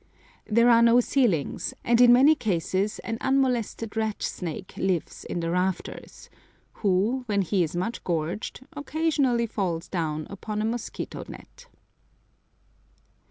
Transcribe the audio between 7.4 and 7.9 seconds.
he is